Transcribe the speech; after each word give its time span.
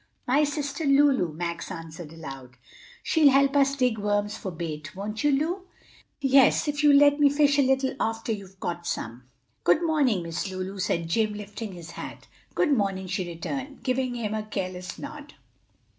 "My 0.27 0.43
sister 0.45 0.83
Lulu," 0.83 1.31
Max 1.31 1.69
answered 1.69 2.11
aloud. 2.11 2.57
"She'll 3.03 3.29
help 3.29 3.55
us 3.55 3.75
dig 3.75 3.99
worms 3.99 4.35
for 4.35 4.49
bait, 4.49 4.95
won't 4.95 5.23
you, 5.23 5.29
Lu?" 5.31 5.67
"Yes, 6.19 6.67
if 6.67 6.81
you'll 6.81 6.97
let 6.97 7.19
me 7.19 7.29
fish 7.29 7.59
a 7.59 7.61
little 7.61 7.95
after 7.99 8.31
you've 8.31 8.59
caught 8.59 8.87
some." 8.87 9.25
"Good 9.63 9.83
morning, 9.83 10.23
Miss 10.23 10.49
Lulu," 10.49 10.79
said 10.79 11.07
Jim, 11.07 11.35
lifting 11.35 11.73
his 11.73 11.91
hat. 11.91 12.25
"Good 12.55 12.75
morning," 12.75 13.05
she 13.05 13.27
returned, 13.27 13.83
giving 13.83 14.15
him 14.15 14.33
a 14.33 14.41
careless 14.41 14.97
nod. 14.97 15.35